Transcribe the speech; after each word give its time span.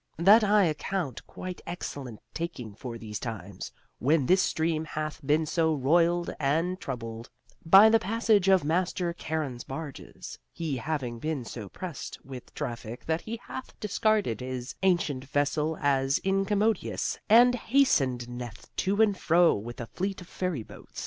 That 0.17 0.43
I 0.43 0.63
account 0.63 1.27
quite 1.27 1.61
excellent 1.67 2.21
taking 2.33 2.73
for 2.73 2.97
these 2.97 3.19
times, 3.19 3.71
when 3.99 4.25
this 4.25 4.41
stream 4.41 4.83
hath 4.83 5.21
been 5.23 5.45
so 5.45 5.75
roiled 5.75 6.31
and 6.39 6.79
troubled 6.81 7.29
by 7.63 7.87
the 7.87 7.99
passage 7.99 8.47
of 8.47 8.63
Master 8.63 9.13
Charon's 9.13 9.63
barges, 9.63 10.39
he 10.51 10.77
having 10.77 11.19
been 11.19 11.45
so 11.45 11.69
pressed 11.69 12.17
with 12.25 12.51
traffic 12.55 13.05
that 13.05 13.21
he 13.21 13.39
hath 13.45 13.79
discarded 13.79 14.39
his 14.39 14.73
ancient 14.81 15.23
vessel 15.25 15.77
as 15.79 16.17
incommodious 16.23 17.19
and 17.29 17.53
hasteneth 17.53 18.75
to 18.77 19.03
and 19.03 19.19
fro 19.19 19.53
with 19.53 19.79
a 19.79 19.85
fleet 19.85 20.19
of 20.19 20.27
ferryboats. 20.27 20.99